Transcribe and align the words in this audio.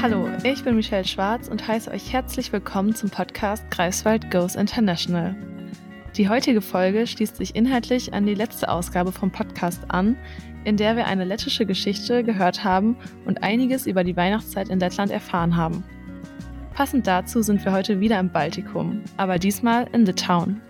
Hallo, 0.00 0.28
ich 0.44 0.62
bin 0.62 0.76
Michelle 0.76 1.04
Schwarz 1.04 1.48
und 1.48 1.66
heiße 1.66 1.90
euch 1.90 2.12
herzlich 2.12 2.52
willkommen 2.52 2.94
zum 2.94 3.10
Podcast 3.10 3.68
Greifswald 3.72 4.30
Goes 4.30 4.54
International. 4.54 5.34
Die 6.16 6.28
heutige 6.28 6.60
Folge 6.60 7.04
schließt 7.04 7.36
sich 7.36 7.56
inhaltlich 7.56 8.14
an 8.14 8.24
die 8.24 8.36
letzte 8.36 8.68
Ausgabe 8.68 9.10
vom 9.10 9.32
Podcast 9.32 9.82
an, 9.88 10.16
in 10.62 10.76
der 10.76 10.94
wir 10.94 11.06
eine 11.06 11.24
lettische 11.24 11.66
Geschichte 11.66 12.22
gehört 12.22 12.62
haben 12.62 12.96
und 13.26 13.42
einiges 13.42 13.88
über 13.88 14.04
die 14.04 14.16
Weihnachtszeit 14.16 14.68
in 14.68 14.78
Lettland 14.78 15.10
erfahren 15.10 15.56
haben. 15.56 15.82
Passend 16.74 17.08
dazu 17.08 17.42
sind 17.42 17.64
wir 17.64 17.72
heute 17.72 17.98
wieder 17.98 18.20
im 18.20 18.30
Baltikum, 18.30 19.02
aber 19.16 19.40
diesmal 19.40 19.88
in 19.92 20.06
Litauen. 20.06 20.60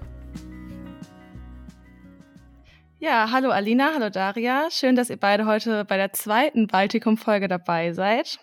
Ja, 2.99 3.29
hallo 3.31 3.51
Alina, 3.51 3.91
hallo 3.95 4.09
Daria. 4.09 4.69
Schön, 4.71 4.97
dass 4.97 5.11
ihr 5.11 5.19
beide 5.19 5.45
heute 5.45 5.85
bei 5.85 5.99
der 5.99 6.15
zweiten 6.15 6.67
Baltikum-Folge 6.67 7.47
dabei 7.47 7.93
seid. 7.93 8.39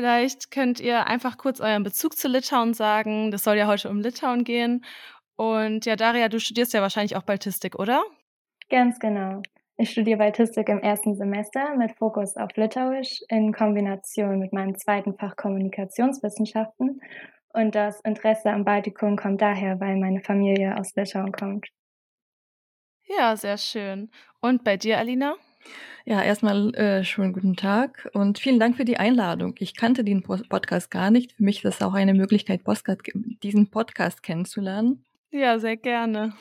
Vielleicht 0.00 0.50
könnt 0.50 0.80
ihr 0.80 1.08
einfach 1.08 1.36
kurz 1.36 1.60
euren 1.60 1.82
Bezug 1.82 2.16
zu 2.16 2.26
Litauen 2.26 2.72
sagen. 2.72 3.30
Das 3.30 3.44
soll 3.44 3.58
ja 3.58 3.66
heute 3.66 3.90
um 3.90 4.00
Litauen 4.00 4.44
gehen. 4.44 4.82
Und 5.36 5.84
ja, 5.84 5.94
Daria, 5.94 6.30
du 6.30 6.40
studierst 6.40 6.72
ja 6.72 6.80
wahrscheinlich 6.80 7.16
auch 7.16 7.22
Baltistik, 7.22 7.78
oder? 7.78 8.02
Ganz 8.70 8.98
genau. 8.98 9.42
Ich 9.76 9.90
studiere 9.90 10.16
Baltistik 10.16 10.70
im 10.70 10.78
ersten 10.78 11.16
Semester 11.16 11.76
mit 11.76 11.98
Fokus 11.98 12.38
auf 12.38 12.48
Litauisch 12.56 13.20
in 13.28 13.52
Kombination 13.52 14.38
mit 14.38 14.54
meinem 14.54 14.74
zweiten 14.74 15.12
Fach 15.18 15.36
Kommunikationswissenschaften. 15.36 17.02
Und 17.52 17.74
das 17.74 18.00
Interesse 18.00 18.48
am 18.48 18.64
Baltikum 18.64 19.16
kommt 19.16 19.42
daher, 19.42 19.80
weil 19.80 19.98
meine 19.98 20.22
Familie 20.22 20.78
aus 20.78 20.94
Litauen 20.96 21.32
kommt. 21.32 21.68
Ja, 23.06 23.36
sehr 23.36 23.58
schön. 23.58 24.10
Und 24.40 24.64
bei 24.64 24.78
dir, 24.78 24.96
Alina? 24.96 25.34
Ja, 26.06 26.22
erstmal 26.22 26.74
äh, 26.74 27.04
schönen 27.04 27.32
guten 27.32 27.56
Tag 27.56 28.08
und 28.14 28.38
vielen 28.38 28.58
Dank 28.58 28.76
für 28.76 28.86
die 28.86 28.96
Einladung. 28.96 29.54
Ich 29.58 29.76
kannte 29.76 30.02
den 30.02 30.22
Podcast 30.22 30.90
gar 30.90 31.10
nicht. 31.10 31.32
Für 31.32 31.44
mich 31.44 31.56
ist 31.56 31.80
das 31.80 31.82
auch 31.82 31.92
eine 31.92 32.14
Möglichkeit, 32.14 32.62
diesen 33.42 33.70
Podcast 33.70 34.22
kennenzulernen. 34.22 35.04
Ja, 35.30 35.58
sehr 35.58 35.76
gerne. 35.76 36.32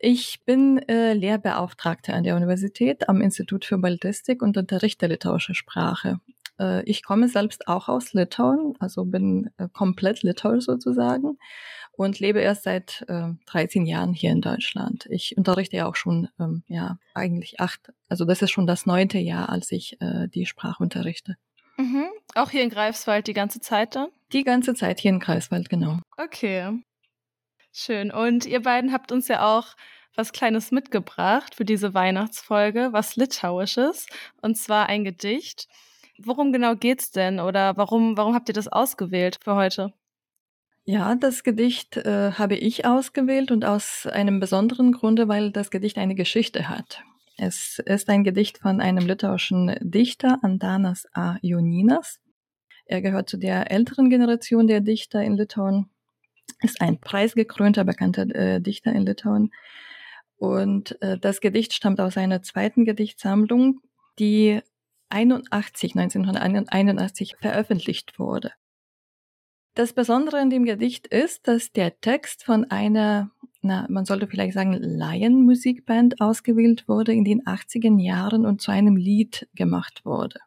Ich 0.00 0.40
bin 0.44 0.78
äh, 0.88 1.12
Lehrbeauftragte 1.12 2.12
an 2.12 2.24
der 2.24 2.36
Universität 2.36 3.08
am 3.08 3.20
Institut 3.20 3.64
für 3.64 3.78
Baltistik 3.78 4.42
und 4.42 4.56
unterrichte 4.56 5.06
litauische 5.06 5.54
Sprache. 5.54 6.20
Äh, 6.58 6.82
ich 6.84 7.04
komme 7.04 7.28
selbst 7.28 7.68
auch 7.68 7.88
aus 7.88 8.12
Litauen, 8.12 8.74
also 8.80 9.04
bin 9.04 9.50
äh, 9.58 9.68
komplett 9.72 10.22
litauisch 10.22 10.64
sozusagen 10.64 11.38
und 11.98 12.20
lebe 12.20 12.38
erst 12.38 12.62
seit 12.62 13.04
äh, 13.08 13.32
13 13.46 13.84
Jahren 13.84 14.12
hier 14.12 14.30
in 14.30 14.40
Deutschland. 14.40 15.06
Ich 15.10 15.36
unterrichte 15.36 15.76
ja 15.76 15.86
auch 15.86 15.96
schon, 15.96 16.28
ähm, 16.38 16.62
ja, 16.68 16.98
eigentlich 17.12 17.60
acht, 17.60 17.92
also 18.08 18.24
das 18.24 18.40
ist 18.40 18.52
schon 18.52 18.68
das 18.68 18.86
neunte 18.86 19.18
Jahr, 19.18 19.48
als 19.48 19.72
ich 19.72 20.00
äh, 20.00 20.28
die 20.28 20.46
Sprache 20.46 20.82
unterrichte. 20.82 21.36
Mhm. 21.76 22.06
Auch 22.36 22.50
hier 22.50 22.62
in 22.62 22.70
Greifswald 22.70 23.26
die 23.26 23.32
ganze 23.32 23.60
Zeit 23.60 23.96
dann? 23.96 24.08
Die 24.32 24.44
ganze 24.44 24.74
Zeit 24.74 25.00
hier 25.00 25.10
in 25.10 25.18
Greifswald, 25.18 25.68
genau. 25.68 25.98
Okay. 26.16 26.80
Schön. 27.72 28.12
Und 28.12 28.46
ihr 28.46 28.62
beiden 28.62 28.92
habt 28.92 29.10
uns 29.10 29.26
ja 29.26 29.56
auch 29.56 29.74
was 30.14 30.32
Kleines 30.32 30.70
mitgebracht 30.70 31.56
für 31.56 31.64
diese 31.64 31.94
Weihnachtsfolge, 31.94 32.92
was 32.92 33.16
Litauisches, 33.16 34.06
und 34.40 34.56
zwar 34.56 34.88
ein 34.88 35.04
Gedicht. 35.04 35.66
Worum 36.20 36.52
genau 36.52 36.74
geht's 36.74 37.10
denn 37.10 37.40
oder 37.40 37.76
warum, 37.76 38.16
warum 38.16 38.34
habt 38.34 38.48
ihr 38.48 38.54
das 38.54 38.68
ausgewählt 38.68 39.38
für 39.42 39.54
heute? 39.56 39.92
Ja, 40.90 41.14
das 41.16 41.42
Gedicht 41.42 41.98
äh, 41.98 42.32
habe 42.32 42.56
ich 42.56 42.86
ausgewählt 42.86 43.50
und 43.50 43.66
aus 43.66 44.06
einem 44.06 44.40
besonderen 44.40 44.92
Grunde, 44.92 45.28
weil 45.28 45.52
das 45.52 45.70
Gedicht 45.70 45.98
eine 45.98 46.14
Geschichte 46.14 46.70
hat. 46.70 47.02
Es 47.36 47.78
ist 47.84 48.08
ein 48.08 48.24
Gedicht 48.24 48.56
von 48.56 48.80
einem 48.80 49.06
litauischen 49.06 49.76
Dichter, 49.82 50.38
Antanas 50.40 51.06
A. 51.12 51.36
Joninas. 51.42 52.20
Er 52.86 53.02
gehört 53.02 53.28
zu 53.28 53.36
der 53.36 53.70
älteren 53.70 54.08
Generation 54.08 54.66
der 54.66 54.80
Dichter 54.80 55.22
in 55.22 55.36
Litauen, 55.36 55.90
ist 56.62 56.80
ein 56.80 56.98
preisgekrönter, 56.98 57.84
bekannter 57.84 58.22
äh, 58.34 58.58
Dichter 58.62 58.90
in 58.94 59.04
Litauen. 59.04 59.50
Und 60.38 60.96
äh, 61.02 61.18
das 61.18 61.42
Gedicht 61.42 61.74
stammt 61.74 62.00
aus 62.00 62.16
einer 62.16 62.40
zweiten 62.40 62.86
Gedichtsammlung, 62.86 63.82
die 64.18 64.62
81, 65.10 65.96
1981 65.96 67.36
veröffentlicht 67.38 68.18
wurde. 68.18 68.52
Das 69.78 69.92
Besondere 69.92 70.40
in 70.42 70.50
dem 70.50 70.64
Gedicht 70.64 71.06
ist, 71.06 71.46
dass 71.46 71.70
der 71.70 72.00
Text 72.00 72.42
von 72.42 72.64
einer, 72.64 73.30
na, 73.62 73.86
man 73.88 74.04
sollte 74.04 74.26
vielleicht 74.26 74.54
sagen, 74.54 74.72
Laienmusikband 74.72 76.20
ausgewählt 76.20 76.88
wurde 76.88 77.12
in 77.12 77.22
den 77.22 77.44
80er 77.44 77.96
Jahren 78.00 78.44
und 78.44 78.60
zu 78.60 78.72
einem 78.72 78.96
Lied 78.96 79.46
gemacht 79.54 80.04
wurde. 80.04 80.40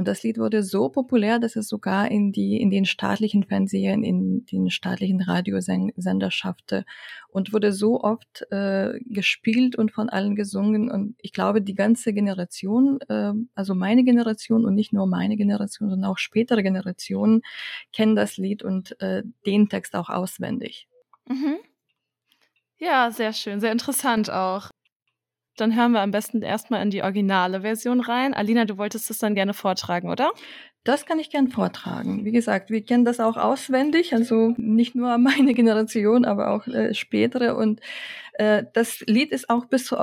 Und 0.00 0.08
das 0.08 0.22
Lied 0.22 0.38
wurde 0.38 0.62
so 0.62 0.88
populär, 0.88 1.38
dass 1.38 1.56
es 1.56 1.68
sogar 1.68 2.10
in 2.10 2.32
die, 2.32 2.58
in 2.58 2.70
den 2.70 2.86
staatlichen 2.86 3.44
Fernsehern, 3.44 4.02
in 4.02 4.46
den 4.46 4.70
staatlichen 4.70 5.20
Radiosender 5.20 6.30
schaffte 6.30 6.86
und 7.28 7.52
wurde 7.52 7.70
so 7.70 8.00
oft 8.00 8.46
äh, 8.50 8.98
gespielt 9.04 9.76
und 9.76 9.92
von 9.92 10.08
allen 10.08 10.36
gesungen. 10.36 10.90
Und 10.90 11.16
ich 11.18 11.34
glaube, 11.34 11.60
die 11.60 11.74
ganze 11.74 12.14
Generation, 12.14 12.98
äh, 13.10 13.34
also 13.54 13.74
meine 13.74 14.02
Generation 14.02 14.64
und 14.64 14.74
nicht 14.74 14.94
nur 14.94 15.06
meine 15.06 15.36
Generation, 15.36 15.90
sondern 15.90 16.10
auch 16.10 16.16
spätere 16.16 16.62
Generationen 16.62 17.42
kennen 17.92 18.16
das 18.16 18.38
Lied 18.38 18.62
und 18.62 18.98
äh, 19.02 19.22
den 19.44 19.68
Text 19.68 19.94
auch 19.94 20.08
auswendig. 20.08 20.88
Mhm. 21.28 21.58
Ja, 22.78 23.10
sehr 23.10 23.34
schön, 23.34 23.60
sehr 23.60 23.72
interessant 23.72 24.30
auch. 24.30 24.70
Dann 25.60 25.76
hören 25.76 25.92
wir 25.92 26.00
am 26.00 26.10
besten 26.10 26.42
erstmal 26.42 26.82
in 26.82 26.90
die 26.90 27.02
originale 27.02 27.60
Version 27.60 28.00
rein. 28.00 28.34
Alina, 28.34 28.64
du 28.64 28.78
wolltest 28.78 29.10
das 29.10 29.18
dann 29.18 29.34
gerne 29.34 29.54
vortragen, 29.54 30.08
oder? 30.08 30.30
Das 30.84 31.04
kann 31.04 31.18
ich 31.18 31.28
gern 31.28 31.48
vortragen. 31.48 32.24
Wie 32.24 32.32
gesagt, 32.32 32.70
wir 32.70 32.82
kennen 32.82 33.04
das 33.04 33.20
auch 33.20 33.36
auswendig, 33.36 34.14
also 34.14 34.54
nicht 34.56 34.94
nur 34.94 35.18
meine 35.18 35.52
Generation, 35.52 36.24
aber 36.24 36.50
auch 36.50 36.66
äh, 36.66 36.94
spätere. 36.94 37.54
Und 37.54 37.80
äh, 38.34 38.64
das 38.72 39.00
Lied 39.06 39.32
ist 39.32 39.50
auch 39.50 39.66
bis, 39.66 39.94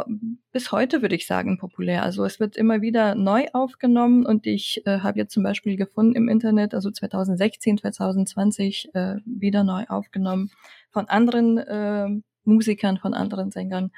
bis 0.51 0.72
heute, 0.72 1.01
würde 1.01 1.16
ich 1.16 1.25
sagen, 1.25 1.57
populär. 1.57 2.03
Also 2.03 2.23
es 2.23 2.40
wird 2.40 2.56
immer 2.56 2.81
wieder 2.81 3.16
neu 3.16 3.47
aufgenommen 3.53 4.28
und 4.28 4.46
ich 4.46 4.84
äh, 4.85 5.00
habe 5.00 5.17
jetzt 5.17 5.34
zum 5.34 5.41
Beispiel 5.41 5.78
gefunden 5.78 6.16
im 6.16 6.29
Internet, 6.29 6.75
also 6.75 6.91
2016, 6.91 7.79
2020 7.79 8.90
äh, 8.94 9.16
wieder 9.25 9.63
neu 9.63 9.85
aufgenommen 9.88 10.51
von 10.91 11.09
anderen 11.09 11.57
äh, 11.57 12.09
Musikern, 12.44 12.97
von 12.97 13.16
anderen 13.16 13.50
Sängern. 13.50 13.91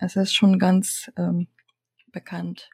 Es 0.00 0.16
ist 0.16 0.34
schon 0.34 0.58
ganz 0.58 1.10
ähm, 1.16 1.48
bekannt. 2.12 2.70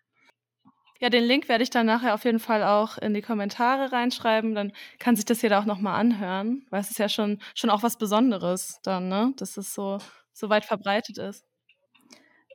Ja, 1.01 1.11
den 1.11 1.25
Link 1.25 1.49
werde 1.49 1.63
ich 1.63 1.71
dann 1.71 1.87
nachher 1.87 2.15
auf 2.15 2.25
jeden 2.25 2.39
Fall 2.39 2.63
auch 2.63 2.99
in 2.99 3.15
die 3.15 3.23
Kommentare 3.23 3.93
reinschreiben. 3.93 4.55
Dann 4.55 4.73
kann 4.99 5.17
sich 5.17 5.25
das 5.25 5.43
jeder 5.43 5.59
auch 5.59 5.65
nochmal 5.65 6.01
anhören, 6.01 6.67
weil 6.71 6.81
es 6.81 6.91
ist 6.91 6.99
ja 6.99 7.09
schon, 7.09 7.41
schon 7.55 7.71
auch 7.71 7.83
was 7.83 7.99
Besonderes 7.99 8.81
dann, 8.83 9.09
ne? 9.09 9.33
Dass 9.37 9.57
es 9.57 9.75
so, 9.75 9.99
so 10.33 10.49
weit 10.49 10.65
verbreitet 10.65 11.19
ist. 11.19 11.45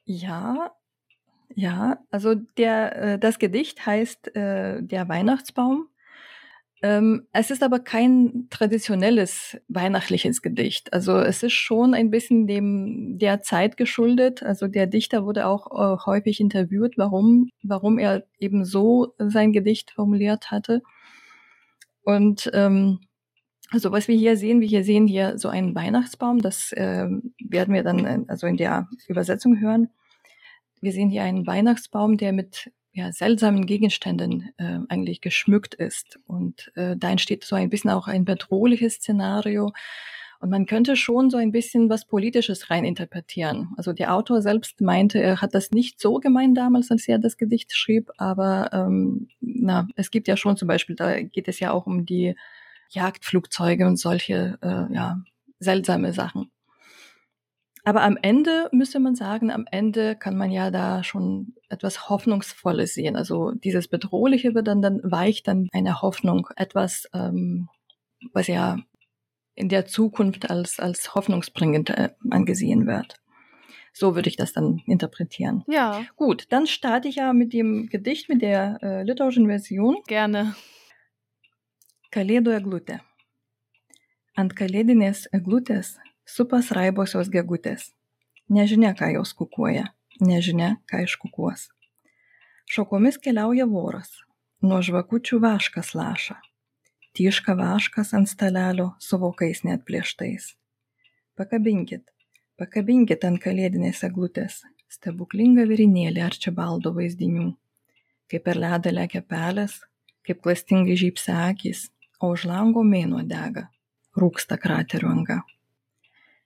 Ja, 0.05 0.71
ja, 1.55 1.97
also 2.11 2.35
der, 2.35 2.95
äh, 2.95 3.19
das 3.19 3.39
Gedicht 3.39 3.85
heißt 3.85 4.35
äh, 4.35 4.81
Der 4.81 5.09
Weihnachtsbaum 5.09 5.89
ähm, 6.81 7.27
es 7.33 7.51
ist 7.51 7.61
aber 7.61 7.79
kein 7.79 8.47
traditionelles 8.49 9.57
weihnachtliches 9.67 10.41
Gedicht. 10.41 10.93
Also 10.93 11.17
es 11.17 11.43
ist 11.43 11.53
schon 11.53 11.93
ein 11.93 12.09
bisschen 12.09 12.47
dem 12.47 13.17
der 13.19 13.41
Zeit 13.41 13.75
geschuldet. 13.75 14.43
Also 14.43 14.67
der 14.67 14.87
Dichter 14.87 15.25
wurde 15.25 15.45
auch 15.45 15.67
äh, 15.71 15.97
häufig 16.05 16.39
interviewt, 16.39 16.97
warum, 16.97 17.49
warum 17.63 17.99
er 17.99 18.23
eben 18.39 18.63
so 18.63 19.13
sein 19.17 19.51
Gedicht 19.51 19.91
formuliert 19.91 20.51
hatte. 20.51 20.81
Und 22.03 22.49
ähm, 22.53 22.99
also 23.71 23.91
was 23.91 24.07
wir 24.07 24.15
hier 24.15 24.37
sehen, 24.37 24.61
wir 24.61 24.67
hier 24.67 24.83
sehen 24.83 25.05
hier 25.05 25.37
so 25.37 25.49
einen 25.49 25.75
Weihnachtsbaum. 25.75 26.39
Das 26.41 26.71
äh, 26.71 27.07
werden 27.39 27.73
wir 27.73 27.83
dann 27.83 28.25
also 28.29 28.47
in 28.47 28.57
der 28.57 28.87
Übersetzung 29.07 29.59
hören. 29.59 29.89
Wir 30.81 30.93
sehen 30.93 31.09
hier 31.09 31.23
einen 31.23 31.45
Weihnachtsbaum, 31.45 32.17
der 32.17 32.31
mit 32.31 32.71
ja, 32.91 33.11
seltsamen 33.11 33.65
Gegenständen 33.65 34.51
äh, 34.57 34.79
eigentlich 34.89 35.21
geschmückt 35.21 35.75
ist. 35.75 36.19
Und 36.25 36.71
äh, 36.75 36.95
da 36.97 37.09
entsteht 37.09 37.43
so 37.43 37.55
ein 37.55 37.69
bisschen 37.69 37.91
auch 37.91 38.07
ein 38.07 38.25
bedrohliches 38.25 38.95
Szenario. 38.95 39.71
Und 40.41 40.49
man 40.49 40.65
könnte 40.65 40.95
schon 40.95 41.29
so 41.29 41.37
ein 41.37 41.51
bisschen 41.51 41.89
was 41.89 42.05
Politisches 42.05 42.69
reininterpretieren. 42.69 43.69
Also 43.75 43.91
der 43.91 44.15
Autor 44.15 44.41
selbst 44.41 44.79
meinte, 44.79 45.21
er 45.21 45.41
hat 45.41 45.53
das 45.53 45.71
nicht 45.71 45.99
so 45.99 46.15
gemeint 46.15 46.57
damals, 46.57 46.91
als 46.91 47.07
er 47.07 47.19
das 47.19 47.35
Gedicht 47.35 47.75
schrieb, 47.75 48.09
aber 48.17 48.69
ähm, 48.71 49.27
na, 49.41 49.87
es 49.95 50.11
gibt 50.11 50.29
ja 50.29 50.37
schon 50.37 50.55
zum 50.55 50.69
Beispiel, 50.69 50.95
da 50.95 51.21
geht 51.21 51.49
es 51.49 51.59
ja 51.59 51.71
auch 51.71 51.85
um 51.85 52.05
die 52.05 52.35
Jagdflugzeuge 52.89 53.85
und 53.85 53.97
solche 53.97 54.57
äh, 54.61 54.93
ja, 54.93 55.21
seltsame 55.59 56.13
Sachen. 56.13 56.49
Aber 57.83 58.01
am 58.03 58.17
Ende 58.21 58.69
müsste 58.71 58.99
man 58.99 59.15
sagen, 59.15 59.51
am 59.51 59.65
Ende 59.71 60.15
kann 60.15 60.37
man 60.37 60.51
ja 60.51 60.69
da 60.69 61.03
schon 61.03 61.55
etwas 61.69 62.09
Hoffnungsvolles 62.09 62.93
sehen. 62.93 63.15
Also 63.15 63.51
dieses 63.51 63.87
Bedrohliche 63.87 64.53
wird 64.53 64.67
dann, 64.67 64.81
dann 64.81 64.99
weicht 65.03 65.47
dann 65.47 65.69
eine 65.71 66.01
Hoffnung, 66.01 66.49
etwas, 66.55 67.09
ähm, 67.13 67.69
was 68.33 68.47
ja 68.47 68.77
in 69.55 69.69
der 69.69 69.85
Zukunft 69.85 70.49
als, 70.49 70.79
als 70.79 71.15
hoffnungsbringend 71.15 71.89
äh, 71.89 72.09
angesehen 72.29 72.87
wird. 72.87 73.15
So 73.93 74.15
würde 74.15 74.29
ich 74.29 74.37
das 74.37 74.53
dann 74.53 74.81
interpretieren. 74.85 75.63
Ja. 75.67 76.03
Gut, 76.15 76.45
dann 76.49 76.67
starte 76.67 77.07
ich 77.07 77.15
ja 77.15 77.33
mit 77.33 77.53
dem 77.53 77.87
Gedicht, 77.87 78.29
mit 78.29 78.41
der 78.41 78.77
äh, 78.81 79.03
litauischen 79.03 79.47
Version. 79.47 79.97
Gerne. 80.07 80.55
Kalėdų 82.09 82.55
eglutė. 82.57 83.01
Ant 84.33 84.55
kalėdinės 84.57 85.27
eglutės 85.35 85.99
supas 86.29 86.71
raibosios 86.75 87.31
gegutės. 87.33 87.89
Nežinia, 88.49 88.93
ką 88.97 89.11
jos 89.13 89.33
kukuoja, 89.37 89.89
nežinia, 90.21 90.77
ką 90.89 91.03
iškukuos. 91.05 91.67
Šokomis 92.69 93.17
keliauja 93.21 93.65
voras, 93.69 94.13
nuo 94.61 94.81
žvakučių 94.85 95.41
vaškas 95.41 95.93
laša. 95.97 96.39
Tyška 97.17 97.55
vaškas 97.57 98.13
ant 98.17 98.29
stalelio 98.29 98.91
su 99.01 99.17
vokais 99.21 99.63
net 99.65 99.85
plėštais. 99.87 100.53
Pakabinkit, 101.37 102.05
pakabinkit 102.61 103.25
ant 103.25 103.41
kalėdinės 103.41 104.03
eglutės 104.05 104.61
stebuklingą 104.93 105.65
virinėlį 105.69 106.23
arčibaldo 106.25 106.93
vaizdinių. 106.95 107.51
Kaip 108.29 108.45
per 108.45 108.59
ledą 108.61 108.93
lekia 108.93 109.21
pelės, 109.25 109.79
kaip 110.25 110.41
klastingai 110.45 110.97
žypsia 110.99 111.37
akys, 111.49 111.87
o 112.21 112.33
už 112.35 112.45
lango 112.49 112.83
mėnuo 112.85 113.23
dega, 113.25 113.69
rūksta 114.17 114.57
kraterių 114.61 115.09
anga. 115.13 115.39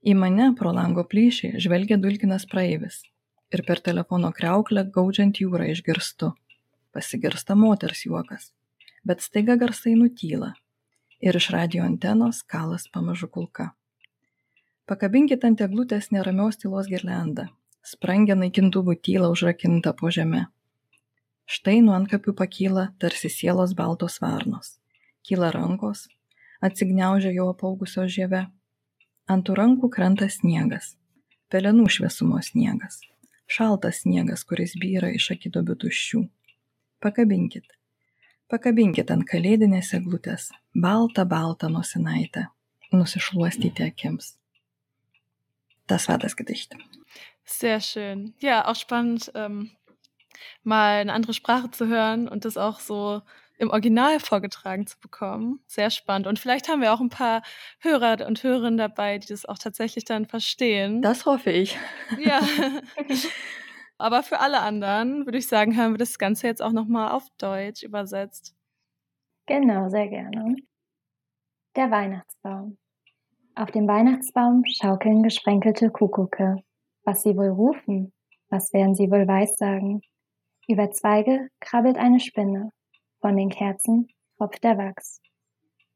Į 0.03 0.13
mane 0.19 0.49
pro 0.59 0.73
lango 0.75 1.05
plyšį 1.07 1.53
žvelgia 1.63 1.97
dulkinas 2.01 2.45
praeivis 2.51 3.01
ir 3.55 3.63
per 3.67 3.79
telefono 3.85 4.33
kreuklę 4.35 4.83
gaudžiant 4.95 5.39
jūrą 5.39 5.69
išgirstu. 5.71 6.33
Pasigirsta 6.93 7.55
moters 7.55 8.03
juokas, 8.05 8.51
bet 9.07 9.23
staiga 9.25 9.55
garsai 9.61 9.95
nutyla 9.97 10.51
ir 11.23 11.39
iš 11.39 11.49
radio 11.55 11.85
antenos 11.87 12.43
kalas 12.43 12.89
pamažu 12.91 13.29
kulka. 13.31 13.71
Pakabinkit 14.89 15.45
ant 15.47 15.63
eglutės 15.63 16.11
neramios 16.11 16.59
tylos 16.59 16.91
girlendą, 16.91 17.47
sprangia 17.81 18.35
naikintuvų 18.35 18.99
tylą 19.07 19.31
užrakinta 19.33 19.95
po 19.95 20.11
žeme. 20.11 20.45
Štai 21.47 21.79
nuo 21.85 21.95
antkapių 21.95 22.35
pakyla 22.43 22.89
tarsi 22.99 23.31
sielos 23.31 23.73
baltos 23.77 24.19
varnos 24.23 24.77
kyla 25.23 25.51
rankos, 25.55 26.07
atsigniaužia 26.61 27.31
jau 27.31 27.47
apaugusios 27.53 28.11
žieve. 28.11 28.43
Ant 29.31 29.45
tų 29.47 29.55
rankų 29.55 29.87
krenta 29.93 30.27
sniegas, 30.27 30.97
pelenų 31.47 31.85
šviesumo 31.95 32.41
sniegas, 32.43 32.99
šaltas 33.47 34.01
sniegas, 34.03 34.43
kuris 34.43 34.75
byra 34.79 35.13
iš 35.15 35.29
akidobių 35.37 35.77
tuščių. 35.85 36.23
Pakabinkit, 37.03 37.65
pakabinkit 38.51 39.11
ant 39.15 39.27
kalėdinės 39.29 39.93
eglutės 39.95 40.49
baltą 40.75 41.23
baltą 41.29 41.69
nosinaitę, 41.71 42.49
nusišluostyti 42.91 43.87
akims. 43.87 44.35
Das 45.87 46.07
war 46.07 46.17
das 46.17 46.35
Gedicht. 46.35 46.75
Sehr 47.45 47.79
schön. 47.79 48.33
Ja, 48.39 48.67
auch 48.67 48.75
spannend, 48.75 49.31
ähm, 49.35 49.71
mal 50.63 51.01
eine 51.01 51.13
andere 51.13 51.33
Sprache 51.33 51.71
zu 51.71 51.87
hören 51.87 52.27
und 52.27 52.45
das 52.45 52.57
auch 52.57 52.79
so 52.79 53.21
im 53.57 53.69
Original 53.69 54.19
vorgetragen 54.19 54.87
zu 54.87 54.99
bekommen. 54.99 55.63
Sehr 55.67 55.89
spannend. 55.89 56.27
Und 56.27 56.39
vielleicht 56.39 56.69
haben 56.69 56.81
wir 56.81 56.93
auch 56.93 57.01
ein 57.01 57.09
paar 57.09 57.41
Hörer 57.79 58.25
und 58.27 58.43
Hörerinnen 58.43 58.77
dabei, 58.77 59.19
die 59.19 59.27
das 59.27 59.45
auch 59.45 59.57
tatsächlich 59.57 60.05
dann 60.05 60.25
verstehen. 60.25 61.01
Das 61.01 61.25
hoffe 61.25 61.51
ich. 61.51 61.77
Ja. 62.19 62.41
Aber 63.97 64.23
für 64.23 64.39
alle 64.39 64.59
anderen 64.59 65.25
würde 65.25 65.37
ich 65.37 65.47
sagen, 65.47 65.77
haben 65.77 65.93
wir 65.93 65.97
das 65.97 66.17
Ganze 66.17 66.47
jetzt 66.47 66.61
auch 66.61 66.71
nochmal 66.71 67.11
auf 67.11 67.27
Deutsch 67.37 67.83
übersetzt. 67.83 68.55
Genau, 69.45 69.89
sehr 69.89 70.07
gerne. 70.07 70.55
Der 71.75 71.91
Weihnachtsbaum. 71.91 72.77
Auf 73.55 73.71
dem 73.71 73.87
Weihnachtsbaum 73.87 74.63
schaukeln 74.65 75.21
gesprenkelte 75.21 75.89
Kuckucke. 75.89 76.57
Was 77.03 77.23
sie 77.23 77.35
wohl 77.35 77.49
rufen? 77.49 78.11
Was 78.49 78.73
werden 78.73 78.95
sie 78.95 79.11
wohl 79.11 79.27
weissagen? 79.27 80.01
Über 80.67 80.91
Zweige 80.91 81.49
krabbelt 81.59 81.97
eine 81.97 82.19
Spinne. 82.19 82.71
Von 83.23 83.37
den 83.37 83.47
Kerzen 83.47 84.09
tropft 84.35 84.65
der 84.65 84.77
Wachs. 84.77 85.21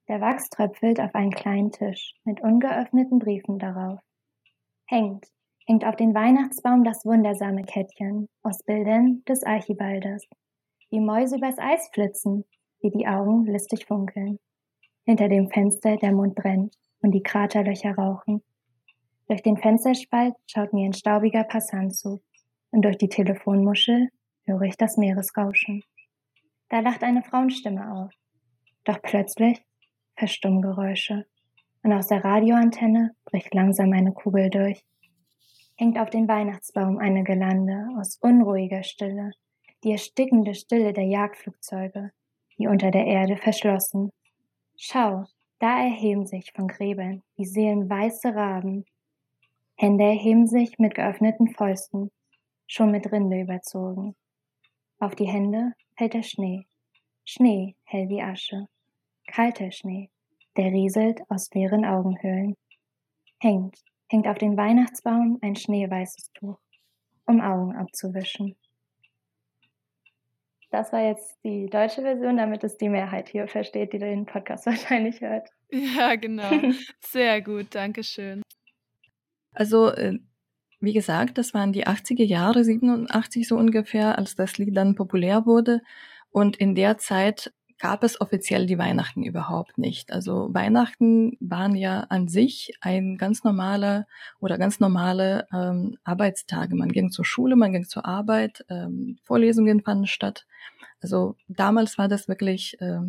Der 0.07 0.21
Wachs 0.21 0.49
tröpfelt 0.49 1.01
auf 1.01 1.13
einen 1.13 1.31
kleinen 1.31 1.73
Tisch 1.73 2.13
mit 2.23 2.39
ungeöffneten 2.39 3.19
Briefen 3.19 3.59
darauf. 3.59 3.99
Hängt, 4.85 5.25
hängt 5.65 5.83
auf 5.83 5.97
den 5.97 6.13
Weihnachtsbaum 6.13 6.85
das 6.85 7.03
wundersame 7.03 7.65
Kettchen 7.65 8.29
aus 8.43 8.63
Bildern 8.63 9.25
des 9.27 9.43
Archibaldes. 9.43 10.25
Die 10.91 11.01
Mäuse 11.01 11.35
übers 11.35 11.59
Eis 11.59 11.89
flitzen, 11.91 12.45
wie 12.79 12.91
die 12.91 13.05
Augen 13.05 13.45
listig 13.45 13.85
funkeln. 13.85 14.39
Hinter 15.03 15.27
dem 15.27 15.49
Fenster 15.49 15.97
der 15.97 16.13
Mond 16.13 16.33
brennt 16.33 16.77
und 17.01 17.11
die 17.11 17.23
Kraterlöcher 17.23 17.93
rauchen. 17.93 18.41
Durch 19.27 19.43
den 19.43 19.57
Fensterspalt 19.57 20.35
schaut 20.45 20.71
mir 20.71 20.85
ein 20.85 20.93
staubiger 20.93 21.43
Passant 21.43 21.93
zu 21.93 22.21
und 22.71 22.83
durch 22.83 22.97
die 22.97 23.09
Telefonmuschel 23.09 24.07
höre 24.45 24.61
ich 24.61 24.77
das 24.77 24.95
Meeresrauschen. 24.95 25.83
Da 26.69 26.79
lacht 26.79 27.03
eine 27.03 27.23
Frauenstimme 27.23 27.93
auf. 27.93 28.11
Doch 28.83 29.01
plötzlich 29.01 29.63
verstummen 30.15 30.61
Geräusche 30.61 31.25
und 31.83 31.93
aus 31.93 32.07
der 32.07 32.23
Radioantenne 32.23 33.15
bricht 33.25 33.53
langsam 33.53 33.93
eine 33.93 34.11
Kugel 34.11 34.49
durch. 34.49 34.83
Hängt 35.77 35.97
auf 35.97 36.09
den 36.09 36.27
Weihnachtsbaum 36.27 36.97
eine 36.97 37.23
Gelande 37.23 37.87
aus 37.97 38.17
unruhiger 38.19 38.83
Stille, 38.83 39.31
die 39.83 39.91
erstickende 39.91 40.53
Stille 40.55 40.91
der 40.91 41.05
Jagdflugzeuge, 41.05 42.11
die 42.57 42.67
unter 42.67 42.91
der 42.91 43.05
Erde 43.05 43.37
verschlossen. 43.37 44.11
Schau, 44.75 45.25
da 45.59 45.83
erheben 45.83 46.25
sich 46.25 46.51
von 46.53 46.67
Gräbern 46.67 47.23
die 47.37 47.45
Seelen 47.45 47.89
weiße 47.89 48.35
Raben. 48.35 48.85
Hände 49.75 50.03
erheben 50.03 50.47
sich 50.47 50.79
mit 50.79 50.95
geöffneten 50.95 51.47
Fäusten, 51.49 52.11
schon 52.65 52.91
mit 52.91 53.11
Rinde 53.11 53.39
überzogen. 53.39 54.15
Auf 54.99 55.13
die 55.13 55.27
Hände 55.27 55.73
fällt 55.95 56.15
der 56.15 56.23
Schnee. 56.23 56.65
Schnee 57.23 57.75
hell 57.83 58.09
wie 58.09 58.21
Asche. 58.21 58.67
Kalter 59.27 59.71
Schnee, 59.71 60.09
der 60.55 60.71
rieselt 60.71 61.19
aus 61.29 61.49
leeren 61.53 61.85
Augenhöhlen. 61.85 62.55
Hängt, 63.39 63.77
hängt 64.09 64.27
auf 64.27 64.39
den 64.39 64.57
Weihnachtsbaum 64.57 65.37
ein 65.41 65.55
schneeweißes 65.55 66.31
Tuch, 66.33 66.57
um 67.25 67.41
Augen 67.41 67.75
abzuwischen. 67.75 68.55
Das 70.71 70.91
war 70.91 71.01
jetzt 71.01 71.37
die 71.43 71.67
deutsche 71.67 72.01
Version, 72.01 72.37
damit 72.37 72.63
es 72.63 72.77
die 72.77 72.89
Mehrheit 72.89 73.29
hier 73.29 73.47
versteht, 73.47 73.93
die 73.93 73.99
den 73.99 74.25
Podcast 74.25 74.65
wahrscheinlich 74.65 75.21
hört. 75.21 75.49
Ja, 75.69 76.15
genau. 76.15 76.49
Sehr 77.01 77.41
gut, 77.41 77.67
danke 77.75 78.03
schön. 78.03 78.41
Also 79.53 79.91
äh, 79.91 80.17
wie 80.79 80.93
gesagt, 80.93 81.37
das 81.37 81.53
waren 81.53 81.73
die 81.73 81.87
80er 81.87 82.23
Jahre, 82.23 82.63
87 82.63 83.47
so 83.47 83.57
ungefähr, 83.57 84.17
als 84.17 84.35
das 84.35 84.57
Lied 84.57 84.75
dann 84.77 84.95
populär 84.95 85.45
wurde. 85.45 85.81
Und 86.29 86.57
in 86.57 86.75
der 86.75 86.97
Zeit 86.97 87.51
gab 87.79 88.03
es 88.03 88.19
offiziell 88.19 88.65
die 88.65 88.77
Weihnachten 88.77 89.23
überhaupt 89.23 89.77
nicht. 89.77 90.11
Also 90.11 90.49
Weihnachten 90.51 91.37
waren 91.39 91.75
ja 91.75 92.01
an 92.09 92.27
sich 92.27 92.73
ein 92.81 93.17
ganz 93.17 93.43
normaler 93.43 94.07
oder 94.39 94.57
ganz 94.57 94.79
normale 94.79 95.47
ähm, 95.53 95.97
Arbeitstage. 96.03 96.75
Man 96.75 96.91
ging 96.91 97.11
zur 97.11 97.25
Schule, 97.25 97.55
man 97.55 97.73
ging 97.73 97.85
zur 97.85 98.05
Arbeit, 98.05 98.65
ähm, 98.69 99.19
Vorlesungen 99.23 99.81
fanden 99.81 100.07
statt. 100.07 100.45
Also 101.01 101.35
damals 101.47 101.97
war 101.97 102.07
das 102.07 102.27
wirklich 102.27 102.77
äh, 102.81 102.99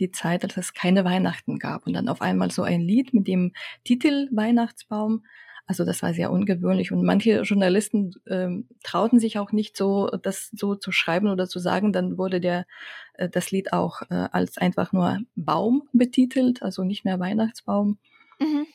die 0.00 0.10
Zeit, 0.10 0.44
als 0.44 0.56
es 0.56 0.74
keine 0.74 1.04
Weihnachten 1.04 1.58
gab. 1.58 1.86
Und 1.86 1.92
dann 1.92 2.08
auf 2.08 2.20
einmal 2.20 2.50
so 2.50 2.62
ein 2.62 2.80
Lied 2.80 3.14
mit 3.14 3.28
dem 3.28 3.52
Titel 3.84 4.28
Weihnachtsbaum 4.32 5.24
also 5.66 5.84
das 5.84 6.02
war 6.02 6.14
sehr 6.14 6.30
ungewöhnlich 6.30 6.92
und 6.92 7.02
manche 7.02 7.40
Journalisten 7.42 8.14
ähm, 8.28 8.68
trauten 8.84 9.18
sich 9.18 9.38
auch 9.38 9.50
nicht 9.50 9.76
so, 9.76 10.08
das 10.22 10.48
so 10.52 10.76
zu 10.76 10.92
schreiben 10.92 11.28
oder 11.28 11.48
zu 11.48 11.58
sagen. 11.58 11.92
Dann 11.92 12.18
wurde 12.18 12.40
der 12.40 12.66
äh, 13.14 13.28
das 13.28 13.50
Lied 13.50 13.72
auch 13.72 14.02
äh, 14.10 14.28
als 14.30 14.58
einfach 14.58 14.92
nur 14.92 15.18
Baum 15.34 15.88
betitelt, 15.92 16.62
also 16.62 16.84
nicht 16.84 17.04
mehr 17.04 17.18
Weihnachtsbaum. 17.18 17.98
Mhm. 18.38 18.66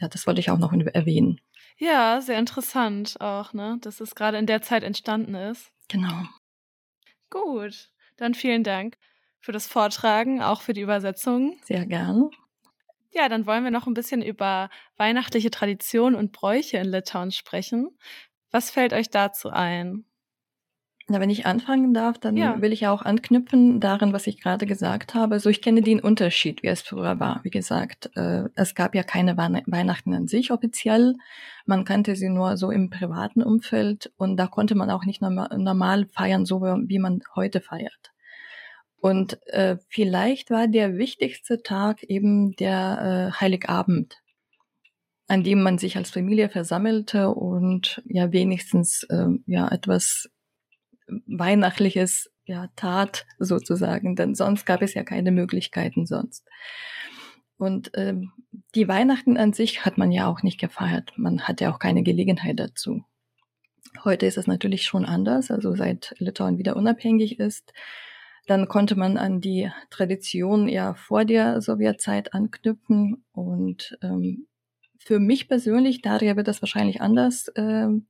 Ja, 0.00 0.08
das 0.08 0.26
wollte 0.26 0.40
ich 0.40 0.50
auch 0.50 0.58
noch 0.58 0.72
erwähnen. 0.72 1.40
Ja, 1.76 2.20
sehr 2.20 2.38
interessant 2.38 3.20
auch, 3.20 3.52
ne, 3.52 3.78
dass 3.80 4.00
es 4.00 4.14
gerade 4.14 4.38
in 4.38 4.46
der 4.46 4.62
Zeit 4.62 4.82
entstanden 4.82 5.34
ist. 5.34 5.70
Genau. 5.88 6.24
Gut, 7.30 7.90
dann 8.16 8.34
vielen 8.34 8.64
Dank 8.64 8.96
für 9.40 9.52
das 9.52 9.66
Vortragen, 9.66 10.42
auch 10.42 10.62
für 10.62 10.72
die 10.72 10.80
Übersetzung. 10.80 11.58
Sehr 11.64 11.86
gerne. 11.86 12.30
Ja, 13.10 13.28
dann 13.28 13.46
wollen 13.46 13.64
wir 13.64 13.70
noch 13.70 13.86
ein 13.86 13.94
bisschen 13.94 14.22
über 14.22 14.70
weihnachtliche 14.96 15.50
Traditionen 15.50 16.18
und 16.18 16.32
Bräuche 16.32 16.78
in 16.78 16.88
Litauen 16.88 17.30
sprechen. 17.30 17.90
Was 18.50 18.70
fällt 18.70 18.92
euch 18.92 19.10
dazu 19.10 19.50
ein? 19.50 20.04
Na, 21.10 21.20
wenn 21.20 21.30
ich 21.30 21.46
anfangen 21.46 21.94
darf, 21.94 22.18
dann 22.18 22.36
ja. 22.36 22.60
will 22.60 22.70
ich 22.70 22.86
auch 22.86 23.00
anknüpfen 23.00 23.80
daran, 23.80 24.12
was 24.12 24.26
ich 24.26 24.42
gerade 24.42 24.66
gesagt 24.66 25.14
habe. 25.14 25.36
Also 25.36 25.48
ich 25.48 25.62
kenne 25.62 25.80
den 25.80 26.00
Unterschied, 26.00 26.62
wie 26.62 26.66
es 26.66 26.82
früher 26.82 27.18
war. 27.18 27.40
Wie 27.44 27.50
gesagt, 27.50 28.10
äh, 28.14 28.44
es 28.54 28.74
gab 28.74 28.94
ja 28.94 29.02
keine 29.02 29.38
Weihnachten 29.38 30.12
an 30.12 30.28
sich 30.28 30.50
offiziell. 30.50 31.14
Man 31.64 31.86
kannte 31.86 32.14
sie 32.14 32.28
nur 32.28 32.58
so 32.58 32.70
im 32.70 32.90
privaten 32.90 33.42
Umfeld 33.42 34.12
und 34.18 34.36
da 34.36 34.48
konnte 34.48 34.74
man 34.74 34.90
auch 34.90 35.06
nicht 35.06 35.22
normal 35.22 36.06
feiern, 36.12 36.44
so 36.44 36.60
wie 36.60 36.98
man 36.98 37.20
heute 37.34 37.62
feiert. 37.62 38.12
Und 39.00 39.38
äh, 39.46 39.76
vielleicht 39.88 40.50
war 40.50 40.66
der 40.66 40.96
wichtigste 40.96 41.62
Tag 41.62 42.02
eben 42.02 42.56
der 42.56 43.32
äh, 43.32 43.40
Heiligabend, 43.40 44.16
an 45.28 45.44
dem 45.44 45.62
man 45.62 45.78
sich 45.78 45.96
als 45.96 46.10
Familie 46.10 46.48
versammelte 46.48 47.28
und 47.30 48.02
ja 48.06 48.32
wenigstens 48.32 49.04
äh, 49.04 49.28
ja 49.46 49.68
etwas 49.68 50.28
Weihnachtliches 51.26 52.30
ja, 52.44 52.68
Tat 52.76 53.26
sozusagen, 53.38 54.16
denn 54.16 54.34
sonst 54.34 54.64
gab 54.66 54.82
es 54.82 54.94
ja 54.94 55.04
keine 55.04 55.30
Möglichkeiten 55.30 56.06
sonst. 56.06 56.46
Und 57.58 57.90
ähm, 57.94 58.32
die 58.74 58.88
Weihnachten 58.88 59.36
an 59.36 59.52
sich 59.52 59.84
hat 59.84 59.98
man 59.98 60.12
ja 60.12 60.26
auch 60.26 60.42
nicht 60.42 60.58
gefeiert. 60.58 61.12
Man 61.16 61.42
hatte 61.42 61.64
ja 61.64 61.72
auch 61.72 61.78
keine 61.78 62.02
Gelegenheit 62.02 62.58
dazu. 62.58 63.04
Heute 64.04 64.26
ist 64.26 64.38
es 64.38 64.46
natürlich 64.46 64.84
schon 64.84 65.04
anders. 65.04 65.50
Also 65.50 65.74
seit 65.74 66.14
Litauen 66.18 66.58
wieder 66.58 66.76
unabhängig 66.76 67.38
ist, 67.38 67.72
dann 68.48 68.66
konnte 68.66 68.96
man 68.96 69.18
an 69.18 69.40
die 69.40 69.70
Tradition 69.90 70.68
ja 70.68 70.94
vor 70.94 71.26
der 71.26 71.60
Sowjetzeit 71.60 72.32
anknüpfen. 72.32 73.22
Und 73.32 73.98
ähm, 74.02 74.46
für 74.98 75.20
mich 75.20 75.48
persönlich, 75.48 76.00
Daria 76.00 76.34
wird 76.34 76.48
das 76.48 76.62
wahrscheinlich 76.62 77.02
anders 77.02 77.52
ähm, 77.56 78.06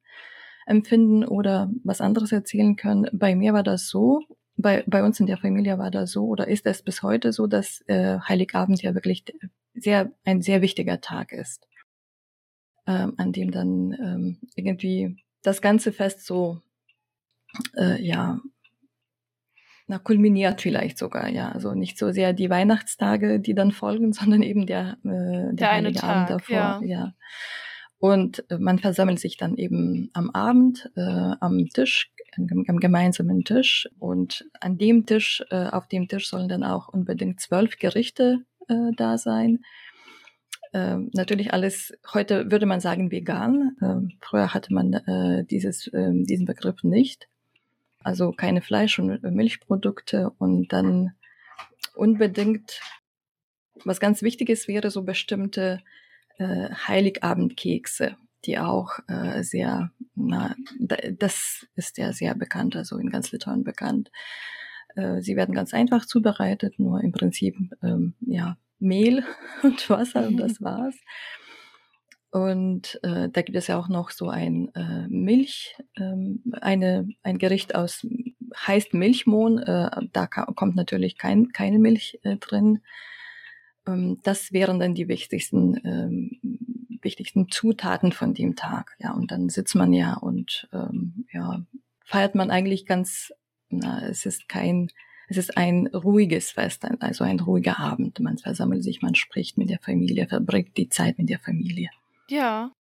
empfinden 0.64 1.24
oder 1.24 1.70
was 1.82 2.00
anderes 2.00 2.30
erzählen 2.30 2.76
können. 2.76 3.08
Bei 3.12 3.34
mir 3.34 3.52
war 3.52 3.64
das 3.64 3.88
so, 3.88 4.20
bei, 4.56 4.84
bei 4.86 5.02
uns 5.02 5.18
in 5.18 5.26
der 5.26 5.38
Familie 5.38 5.76
war 5.78 5.90
das 5.90 6.12
so 6.12 6.26
oder 6.26 6.46
ist 6.46 6.66
es 6.66 6.82
bis 6.82 7.02
heute 7.02 7.32
so, 7.32 7.48
dass 7.48 7.82
äh, 7.88 8.18
Heiligabend 8.20 8.80
ja 8.80 8.94
wirklich 8.94 9.24
sehr, 9.74 10.12
ein 10.24 10.40
sehr 10.40 10.62
wichtiger 10.62 11.00
Tag 11.00 11.32
ist, 11.32 11.66
ähm, 12.86 13.14
an 13.16 13.32
dem 13.32 13.50
dann 13.50 13.92
ähm, 13.92 14.38
irgendwie 14.54 15.16
das 15.42 15.62
ganze 15.62 15.92
Fest 15.92 16.24
so, 16.24 16.60
äh, 17.76 18.00
ja, 18.00 18.40
na, 19.88 19.98
kulminiert 19.98 20.60
vielleicht 20.60 20.98
sogar, 20.98 21.28
ja. 21.28 21.50
Also 21.50 21.72
nicht 21.72 21.98
so 21.98 22.12
sehr 22.12 22.34
die 22.34 22.50
Weihnachtstage, 22.50 23.40
die 23.40 23.54
dann 23.54 23.72
folgen, 23.72 24.12
sondern 24.12 24.42
eben 24.42 24.66
der, 24.66 24.98
äh, 25.02 25.08
der, 25.08 25.52
der 25.54 25.72
Heilige 25.72 25.98
Tag, 26.00 26.10
Abend 26.10 26.30
davor, 26.30 26.56
ja. 26.56 26.80
ja. 26.82 27.14
Und 27.98 28.44
äh, 28.50 28.58
man 28.58 28.78
versammelt 28.78 29.18
sich 29.18 29.36
dann 29.38 29.56
eben 29.56 30.10
am 30.12 30.30
Abend 30.30 30.90
äh, 30.94 31.00
am 31.00 31.68
Tisch, 31.70 32.12
am, 32.36 32.64
am 32.68 32.76
gemeinsamen 32.76 33.44
Tisch. 33.44 33.88
Und 33.98 34.48
an 34.60 34.78
dem 34.78 35.06
Tisch, 35.06 35.42
äh, 35.50 35.66
auf 35.66 35.88
dem 35.88 36.06
Tisch 36.06 36.28
sollen 36.28 36.48
dann 36.48 36.62
auch 36.62 36.88
unbedingt 36.88 37.40
zwölf 37.40 37.78
Gerichte 37.78 38.44
äh, 38.68 38.92
da 38.96 39.18
sein. 39.18 39.60
Ähm, 40.74 41.10
natürlich 41.14 41.52
alles, 41.54 41.94
heute 42.12 42.50
würde 42.50 42.66
man 42.66 42.80
sagen 42.80 43.10
vegan. 43.10 43.76
Ähm, 43.82 44.18
früher 44.20 44.52
hatte 44.52 44.72
man 44.72 44.92
äh, 44.92 45.44
dieses, 45.46 45.86
äh, 45.88 46.10
diesen 46.12 46.44
Begriff 46.44 46.84
nicht. 46.84 47.26
Also 48.02 48.32
keine 48.32 48.62
Fleisch- 48.62 48.98
und 48.98 49.22
Milchprodukte 49.22 50.30
und 50.38 50.72
dann 50.72 51.12
unbedingt, 51.94 52.80
was 53.84 54.00
ganz 54.00 54.22
wichtig 54.22 54.48
ist, 54.48 54.68
wäre 54.68 54.90
so 54.90 55.02
bestimmte 55.02 55.80
äh, 56.38 56.70
Heiligabendkekse, 56.86 58.16
die 58.44 58.58
auch 58.58 58.98
äh, 59.08 59.42
sehr, 59.42 59.90
na, 60.14 60.54
das 60.78 61.66
ist 61.74 61.98
ja 61.98 62.12
sehr 62.12 62.34
bekannt, 62.34 62.76
also 62.76 62.98
in 62.98 63.10
ganz 63.10 63.32
Litauen 63.32 63.64
bekannt. 63.64 64.10
Äh, 64.94 65.20
sie 65.20 65.36
werden 65.36 65.54
ganz 65.54 65.74
einfach 65.74 66.06
zubereitet, 66.06 66.78
nur 66.78 67.02
im 67.02 67.12
Prinzip 67.12 67.56
ähm, 67.82 68.14
ja 68.20 68.56
Mehl 68.78 69.24
und 69.62 69.90
Wasser 69.90 70.26
und 70.26 70.36
das 70.36 70.62
war's. 70.62 70.94
Und 72.30 73.00
äh, 73.02 73.30
da 73.30 73.42
gibt 73.42 73.56
es 73.56 73.68
ja 73.68 73.78
auch 73.78 73.88
noch 73.88 74.10
so 74.10 74.28
ein 74.28 74.68
äh, 74.74 75.08
Milch, 75.08 75.76
ähm, 75.96 76.42
eine, 76.60 77.08
ein 77.22 77.38
Gericht 77.38 77.74
aus 77.74 78.06
heißt 78.54 78.94
Milchmohn. 78.94 79.58
Äh, 79.58 79.90
da 80.12 80.26
kommt 80.26 80.76
natürlich 80.76 81.16
kein, 81.16 81.48
keine 81.52 81.78
Milch 81.78 82.18
äh, 82.22 82.36
drin. 82.36 82.80
Ähm, 83.86 84.18
das 84.22 84.52
wären 84.52 84.78
dann 84.78 84.94
die 84.94 85.08
wichtigsten, 85.08 85.80
ähm, 85.84 86.98
wichtigsten 87.02 87.48
Zutaten 87.48 88.12
von 88.12 88.34
dem 88.34 88.56
Tag. 88.56 88.96
Ja, 88.98 89.12
und 89.12 89.30
dann 89.30 89.48
sitzt 89.48 89.74
man 89.74 89.92
ja 89.92 90.14
und 90.14 90.68
ähm, 90.72 91.26
ja, 91.32 91.64
feiert 92.04 92.34
man 92.34 92.50
eigentlich 92.50 92.86
ganz, 92.86 93.32
na, 93.70 94.06
es 94.06 94.26
ist 94.26 94.48
kein, 94.48 94.90
es 95.28 95.36
ist 95.36 95.56
ein 95.56 95.86
ruhiges 95.88 96.50
Fest, 96.50 96.86
also 97.00 97.24
ein 97.24 97.40
ruhiger 97.40 97.78
Abend. 97.78 98.18
Man 98.20 98.38
versammelt 98.38 98.82
sich, 98.82 99.02
man 99.02 99.14
spricht 99.14 99.58
mit 99.58 99.68
der 99.68 99.78
Familie, 99.78 100.26
verbringt 100.26 100.76
die 100.76 100.88
Zeit 100.88 101.18
mit 101.18 101.28
der 101.28 101.38
Familie. 101.38 101.90
Ja. 102.28 102.72